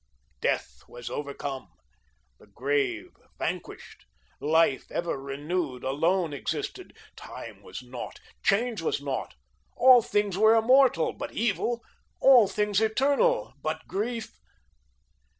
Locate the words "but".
11.13-11.33, 13.61-13.85